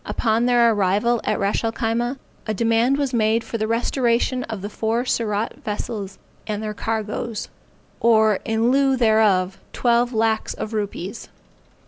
Upon 0.03 0.47
their 0.47 0.73
arrival 0.73 1.21
at 1.25 1.39
Ras 1.39 1.63
el 1.63 1.71
Khyma, 1.73 2.17
a 2.47 2.55
demand 2.55 2.97
was 2.97 3.13
made 3.13 3.43
for 3.43 3.59
the 3.59 3.67
restoration 3.67 4.41
of 4.45 4.63
the 4.63 4.67
four 4.69 5.05
Surat 5.05 5.57
vessels 5.63 6.17
and 6.47 6.63
their 6.63 6.73
cargoes; 6.73 7.49
or 7.99 8.39
in 8.43 8.71
lieu 8.71 8.97
thereof 8.97 9.59
twelve 9.73 10.11
lacks 10.11 10.55
of 10.55 10.73
rupees. 10.73 11.29